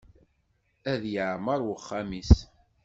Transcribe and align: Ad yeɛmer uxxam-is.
Ad 0.91 1.03
yeɛmer 1.13 1.59
uxxam-is. 1.75 2.33